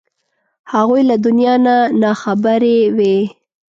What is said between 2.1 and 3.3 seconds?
خبرې وې.